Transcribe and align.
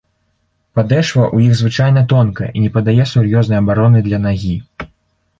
Падэшва 0.77 1.25
ў 1.35 1.49
іх 1.49 1.53
звычайна 1.59 2.01
тонкая 2.13 2.49
і 2.55 2.63
не 2.63 2.71
падае 2.77 3.05
сур'ёзнай 3.11 3.61
абароны 3.65 3.99
для 4.07 4.19
нагі. 4.25 4.55